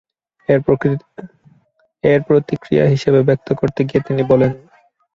[2.03, 4.51] এর প্রতিক্রিয়া হিসেবে ব্যক্ত করতে গিয়ে তিনি বলেন,